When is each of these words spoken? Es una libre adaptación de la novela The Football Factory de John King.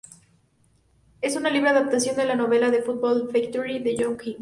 Es 1.21 1.35
una 1.35 1.51
libre 1.51 1.69
adaptación 1.69 2.15
de 2.15 2.25
la 2.25 2.33
novela 2.33 2.71
The 2.71 2.81
Football 2.81 3.29
Factory 3.31 3.77
de 3.83 4.03
John 4.03 4.17
King. 4.17 4.37